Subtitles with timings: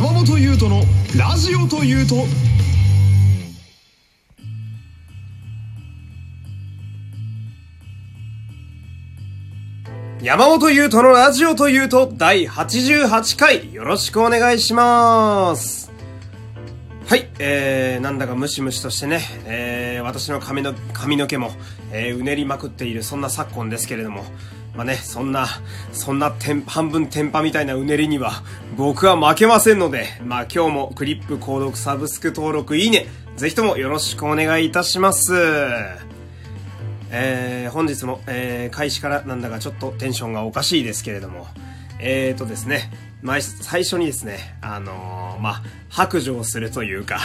[0.00, 0.80] 山本優斗の
[1.14, 2.14] ラジオというと。
[10.22, 15.92] 山本優斗のラジオというと第88回よろしくお願いします。
[17.06, 21.50] はい、えー、なんだかムシムシとしてね、えー、私の髪の髪の毛も、
[21.92, 24.24] えー、うねりまくっているそんな昨今ですけれども、
[24.74, 25.46] まあね、そんな、
[25.92, 26.34] そんな
[26.66, 28.42] 半分テンパみたいなうねりには
[28.76, 33.06] 僕は負けませんので、まあ今日もクリップ購読サブスク登録いいね、
[33.36, 35.34] ぜひともよろしくお願いいたします。
[37.12, 41.48] えー、本日も、えー、開始からなんだかちょっとテンションがおかしいですけれども、
[41.98, 42.90] えーとですね、
[43.22, 47.18] まあ、最初にですね、あのー、まあ、白状するというか、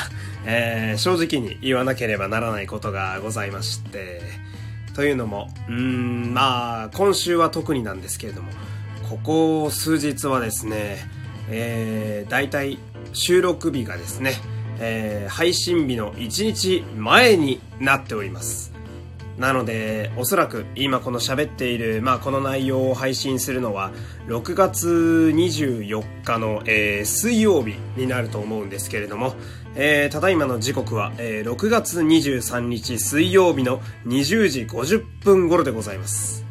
[0.46, 4.22] えー、正直に言わなければならないことがございまして、
[4.96, 8.50] というのも、うーん、まあ、今週は特になんですけれども、
[9.10, 10.98] ここ数日はですね、
[11.50, 12.80] えー、大体
[13.14, 14.34] 収録日がですね、
[14.80, 18.74] えー、配信日の1日前になっております。
[19.38, 23.92] なので、おそらく今この喋っている、まあこの内容を配信するのは、
[24.28, 24.88] 6月
[25.36, 29.36] 24日の、えー、水曜日になると思うんですけれども、
[29.78, 36.46] えー、ただいまの時刻は、えー、6月23日水曜日の20時50分頃でございます。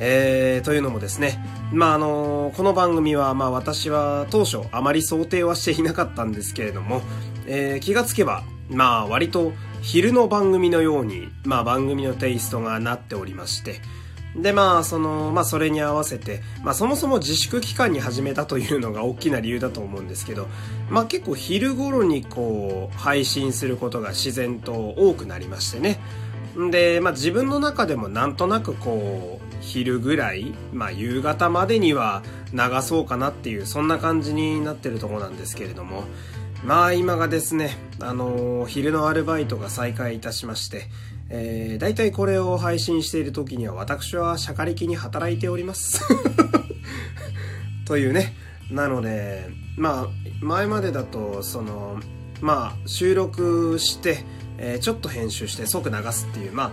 [0.00, 1.38] えー、というのもですね、
[1.72, 7.02] まあ、あのー、この番組は、まあ、私は当初あまり想定はしていなかったんですけれども、
[7.46, 13.80] えー、気がつけば、まあ、割と昼の番組のように、まあ、番組のテイストがなっておりまして、
[14.36, 20.48] で、まあ、その、まあ、それに合わせて、まあ、そもそも自粛期間に始めたというのが大きな理由だと思うんですけど、
[20.90, 26.00] まあ、結構昼頃にこう、配信することが自然と多くなりましてね。
[26.70, 36.04] で、まあ、自分の中でもなんとなくこう、昼ぐらい、まあ、夕方までには流そうかなっていう、そんな感じになってるとこなんですけれども、
[36.64, 40.86] まあ今がですね、あのー、昼のアルバイトが再開いたしまして、
[41.30, 46.02] えー、大体これを配信している時には私はシャカリキに働いております。
[47.86, 48.34] というね。
[48.70, 50.08] なので、まあ、
[50.40, 52.00] 前までだと、その、
[52.40, 54.24] まあ、収録して、
[54.58, 56.72] えー、ちょっと編集して即流すっていう、まあ、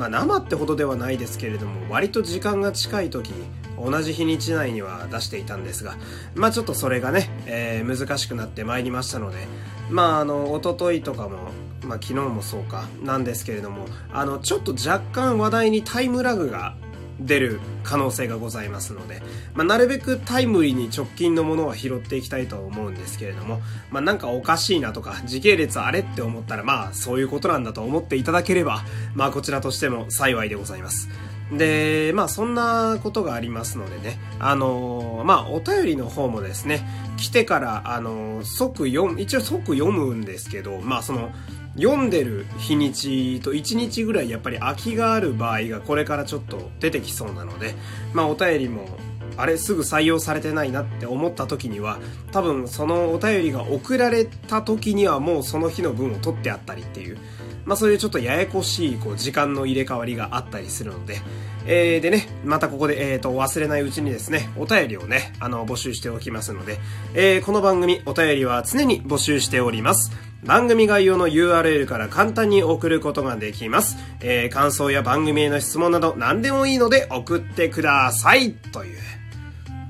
[0.00, 3.34] まあ生ってほどではないですけれども、割と時間が近い時
[3.76, 5.96] 同じ日にち内には出していたんですが、
[6.34, 9.46] まあちょっとそれがね、えー、難しくなってまいりましたので、
[9.90, 11.50] まああの、おとといとかも、
[11.84, 16.76] まあ昨日もそうか、なんですけれども、あの、ちょっと若干話題にタイムラグが
[17.20, 19.22] 出る可能性がございますので、
[19.54, 23.60] まあ、なるべくタイムリーに直近のものは拾っていきたいと思うんですけれども、
[23.90, 31.08] まあ、なんかおかしいなとか、時系列あれって思ったら、まあ、そういうことなんだと思っていただければ、まあ、こちらとしても幸いでございます。
[31.52, 36.86] で、まあ、そんなことがありますのでね、あのー、まあ、お便りの方もですね、
[37.16, 41.32] 来てから、あのー、即読む、一応即読むんですけど、まあ、その、
[41.76, 47.74] 読んでる日にちと1日ぐらいやっぱり空きがある場合がこれからちょっと出てきそうなので、
[48.12, 48.88] まあお便りも
[49.36, 51.98] あれすぐ採用されてないなって思った時には
[52.32, 57.18] 多分そのお便りが送られた時にはもうその日の分を取ってあったりっていう
[57.64, 61.18] まあそういうちょっとややこしいこう時間の入れ替わりがあったりするので、
[61.66, 66.78] えー、でね、またここで、えー、と、忘れないうちにですね、お便りをね、あの、募集しておきますので、
[67.14, 70.29] えー、この番組、お便りは常に募集しております。
[70.44, 73.96] 番組概要の URL から簡単に送ることができます。
[74.20, 78.98] えー、感想や番組への質問など何でもいいので送ってくださいという。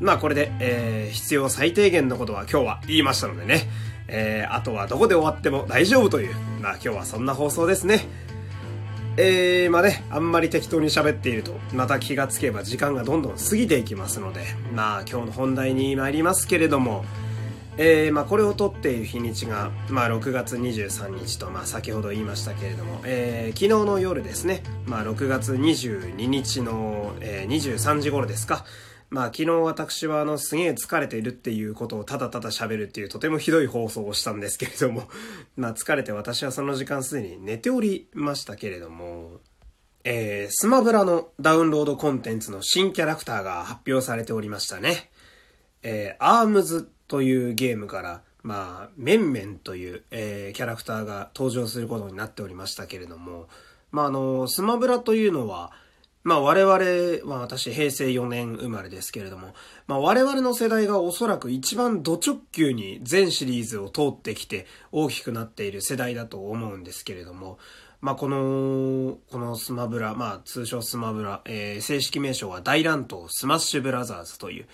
[0.00, 3.68] まあこれで、えー、必要最低限のことは今日は言いましたのでね。
[4.08, 6.34] えー、あとはどこで終わっても大丈夫という。
[6.60, 8.06] まあ今日はそんな放送ですね。
[9.16, 14.40] えー、まあね、あんまり適当に喋っていると、また気がつけば時間がどんどん過ぎていきますので、
[14.74, 17.04] まあ今日の本題に参りますけれども、
[17.76, 28.64] えー、まあ、これを撮っている日にちが、まあ、6月23日と、まあ、先ほど言いましたけれども、えー、昨日の夜ですね、まあ、6月22日の、えー、23時頃ですか、
[29.10, 35.08] まあ昨日私はあのすげえ疲れているっていうことをただただ喋るっていうとてもひどい放送をしたんですけれども
[35.56, 39.40] まあ疲れて私はその時間すでに寝ておりましたけれども、
[40.04, 45.10] えー、スマブラのダウンロードコンテンツの新キャラクターが発表されておりましたね。
[45.82, 53.48] えー、アームズというゲームから、まあ、メンメンという、えー、キャラクターが登場することになっておりましたけれども、
[53.90, 55.72] まあ、あの、スマブラというのは、
[56.22, 59.54] まあ我々、まあ私平成4年生まれですけれども、
[59.88, 67.58] まあ我々の世代がおそらく一番ド直球に全シリーズを通ってきて大きくなっている世代だと思うんですけれども、
[68.02, 74.66] まあこの、このスマブラ、まあ通称スマブラ、えー、正式名称は大乱闘スマッシュブラザーズという、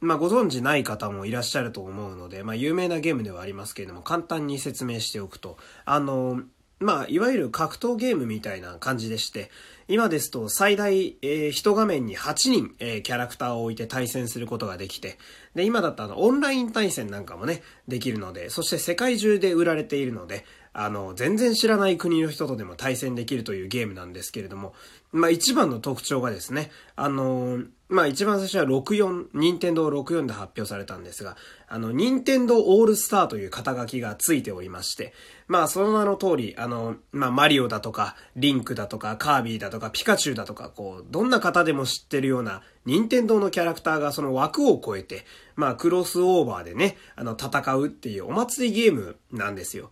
[0.00, 6.42] まあご存知ない方もいらっしゃると思うので、まあ有名なゲームではありますけれども、簡単に説明しておくと、あの、
[6.80, 9.50] まあ、いわゆる格闘ゲームみたいな感じでして、
[9.88, 15.18] 今ですと最大、えー、一画面に8人、えー、キャラクターを置いて対戦することができて、
[15.56, 20.44] で、今だったらオンライン対戦なんかもね、できるので、そして世界中で売られているので、
[20.80, 24.74] あの、全然知らない国の人とでも対戦できるというゲームなんですけれども、
[25.10, 31.36] まあ一番の特徴がですね、あのまあ一番最初は64、任天堂64で発表されたんですが、
[31.66, 35.14] あの、任天堂オールスターという肩書きがついておりまして、
[35.48, 45.24] まあその名の通り、あの、まあマリオだとか、リンクだとか、カービィだとか、ピカチュウだとか、こう、どんな方でも知ってるような、任天堂のキャラクターがその枠を超えて、
[45.56, 49.90] まあクロスオーバーでね、あの、戦うっていうお祭りゲームなんですよ。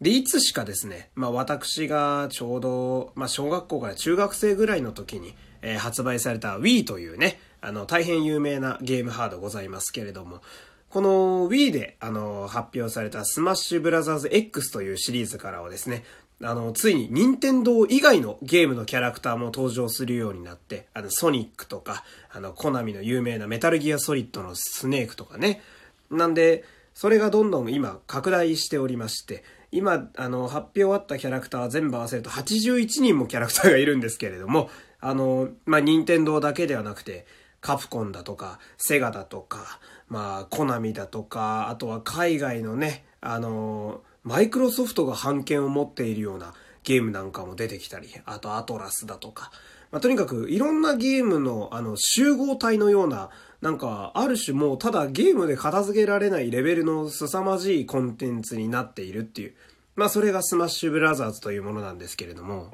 [0.00, 10.40] で、いつしかですね、まあ私がちょうど、まあ小学校から中学生ぐらいの時に、えー、発売された Wii というね、あの、大変有名なゲームハードございますけれども、
[10.88, 16.02] この Wii で、あの、発表されたスマッシュブラザーズ X というシリーズからはですね、
[16.42, 25.60] あの、ついに任天堂以外のゲームのキャラクターも登場するようになって、あの、ソニックとか、あの、コナミの有名なメタルギアソリッドのスネークとかね。
[26.10, 26.64] なんで、
[26.94, 34.68] それがどんどん今拡大しておりまして、今、あの、発表あったキャラクター全部合わせると81人もキャラクターがいるんですけれども、
[35.00, 37.26] あの、まあ、任天堂だけではなくて、
[37.60, 39.78] カプコンだとか、セガだとか、
[40.08, 46.54] まあ、コナミだとか、あとは海外のね、あの、マイクロソフトが版権を持っているような
[46.84, 49.50] ゲームなんかも出てきたり、あとアトラスだとか、
[49.90, 53.30] まあ、とにかくいろんなゲームのあの集合体のような
[53.60, 59.54] なんか、ある種もうただゲームで片付けられないレベルの凄まじいコンテンツになっているっていう。
[59.96, 62.72] まあそれがスマッシュブラザーズというものなんですけれども。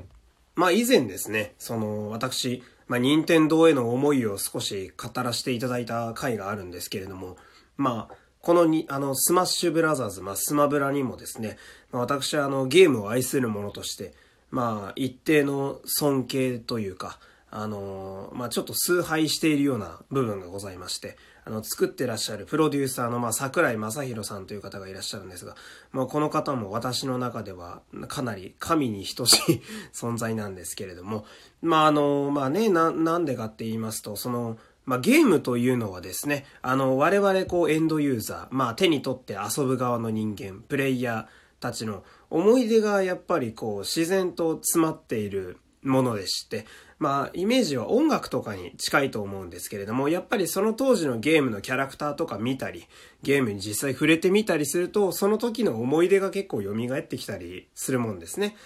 [0.54, 7.36] まあ以前ですね、その私、まあ任天堂への思いを少し語らせていただいた回があるんですけれども、
[7.76, 8.14] まあ、
[8.46, 11.58] このに、あの、スマッシュブラザーズ、まあ、スマブラにもですね、
[11.90, 14.14] まあ、私はあの、ゲームを愛する者として、
[14.52, 17.18] まあ、一定の尊敬というか、
[17.50, 25.56] あのまあ、ちょっと崇拝しているような部分がございまして、あの、作ってらっしゃるプロデューサーの、まあ、桜井政博さんという方がいらっしゃるんですが、
[25.90, 29.62] まあ、この方も私の中ではかなり神に等しい
[29.92, 31.26] 存在なんですけれども、
[31.62, 46.66] まあ、あの、まあね、な、なんでかって言いますと、その、まあ、ゲームというのはですね、あの、我々こうエンドユーザー、まあ、手に取って遊ぶ側の人間、プレイヤーたちの思い出がやっぱりこう自然と詰まっているものでして、
[46.98, 52.86] まあ、イメージは音楽とかに近いと思うんですけれども、やっぱりその当時のゲームのキャラクターとか見たり、
[53.22, 58.56] ゲームに実際触れてみたりすると、その時の思い出が結構蘇ってきたりするもんですね。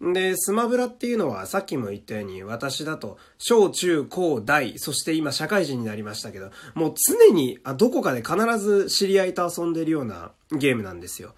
[0.00, 11.34] で、スマブラっていうのはさっきも言ったように私だと小中高大、そして今社会人になりましたけど、もう常にあどこかで必ず知り合いと遊んでるようなゲームなんですよ。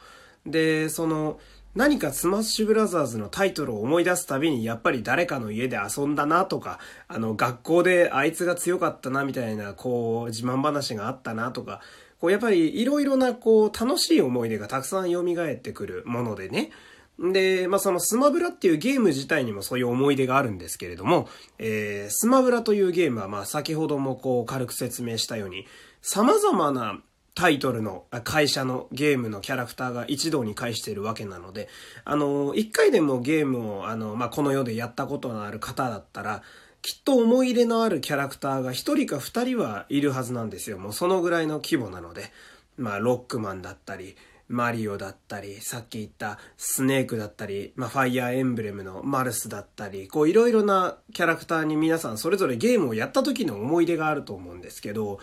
[0.47, 1.39] で、その、
[1.75, 11.81] 何かスマッシュブラザーズのタイトルを思い出すたびにやっぱり誰かの家で遊んだなとか、あの学校であいつが強かったなみたいなこう自慢話があったなとか、
[12.21, 16.71] こうやっぱりいろいろなこう楽しい思い出がたくさん蘇ってくるものでね。
[17.21, 21.29] で、まあ、そのスマブラっていうゲーム自体にもそういう思い出があるんですけれども、
[21.59, 25.67] えー、スマブラというゲームはま先ほどもこう軽く説明したように、
[26.01, 27.01] 様々な
[27.35, 31.69] タイトルの会社のゲームのキャラクターが一堂に会しているわけなので、
[32.05, 36.43] あの、一回でもゲームを、あの、まあ、この世でやったことのある方だったら、
[36.83, 40.79] きっと思い入れのあるキャラクターが一人か二人はいるはずなんですよ。
[40.79, 42.33] もうそのぐらいの規模なので。
[42.81, 44.17] まあ、ロックマンだったり、
[44.51, 55.21] マリオだったり、さっき言ったスネークだったり、まあ、ファイアーエンブレムのマルスだったり、こういろいろなキャラクターに皆さんそれぞれゲームをやった時の思い出があると思うんですけど、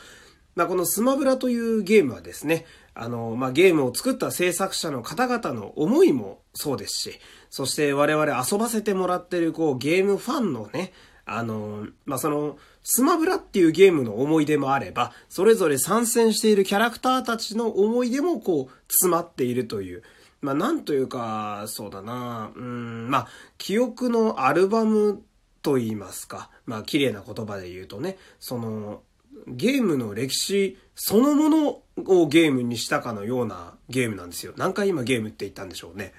[0.56, 2.66] まあ、このスマブラというゲームはですね、
[2.96, 7.20] あの、まあ、ゲームを作った制作者の方々の思いもそうですし、
[7.50, 10.94] そして我々遊ばせてもらってる、こう、ゲームファンのね、
[11.28, 20.04] あの、まあ、その、スマブラっていうゲームの思い出もあれば、それぞれ参戦しているキャラクターたちの思い出もこう、詰まっているという、
[20.42, 25.24] まあ、なんというか、そうだな、うん、まあ、記憶のアルバム
[25.62, 29.02] と言いますか、まあ、綺麗な言葉で言うとね、その、
[29.48, 34.54] ゲームの歴史そのものをゲームにしたかのようなゲームなんですよ。
[34.58, 36.14] 何回今ゲームって言ったんでしょうね。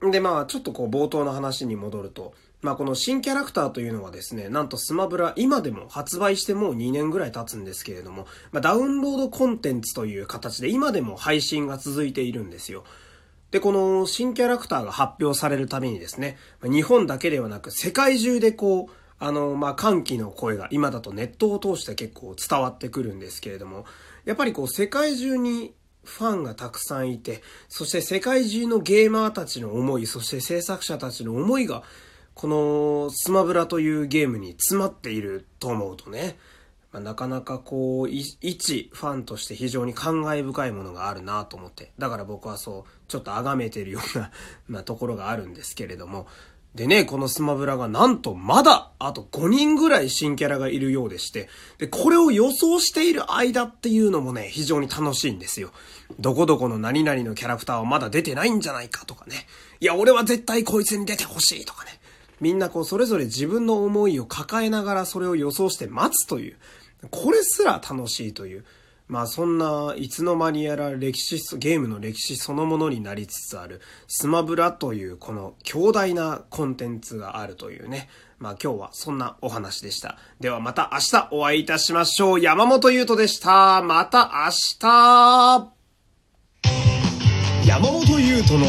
[0.00, 12.84] で、まあ、ちょっとこう冒頭の話に戻ると、まあこの新キャラクターというのはですね、なんとスマブラ今でも発売してもう2年ぐらい経つんですけれども、まあダウンロードコンテンツという形で今でも配信が続いているんですよ。
[13.50, 23.84] で、この新キャラクターが発表されるためにですね、日本だけではなく世界中でこう、あの、まあ、歓喜の声が今だとネットを通して結構伝わってくるんですけれども、
[24.24, 25.74] やっぱりこう世界中に
[26.04, 31.82] ファンがたくさんいて、そして世界中のゲーマーたちの思い、そして制作者たちの思いが、
[32.38, 36.38] このスマブラというゲームに詰まっていると思うとね、
[36.92, 41.90] まあ、なかなかこう、一ファンとして非常に感慨深いものがあるなと思って。
[41.98, 44.30] だから僕はそう、ちょっと崇めてるような
[44.68, 46.28] ま、ところがあるんですけれども。
[46.76, 55.72] でね、このスマブラがなんとまだ、あと5人ぐらい新キャラがいるようでして、で、これを予想している間っていうのもね、非常に楽しいんですよ。
[56.20, 59.48] どこどこの何々のキャラクターはまだ出てないんじゃないかとかね。
[59.80, 61.97] いや、俺は絶対こいつに出てほしいとかね。
[62.40, 66.56] みんなこう、それぞれ自分の思いを抱えながらそれを予想して待つという。
[67.10, 68.64] これすら楽しいという。
[69.08, 78.08] まあそんないつの間にやら歴史、ゲームの歴史そのものになりつつあるスマブラというこの強大なコンテンツがあるというね。
[78.38, 80.18] まあ今日はそんなお話でした。
[80.40, 82.40] ではまた明日お会いいたしましょう。
[82.40, 83.82] 山本優斗でした。
[83.82, 85.72] また明日
[87.66, 88.66] 山本優斗の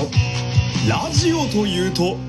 [0.89, 2.28] ラジオというと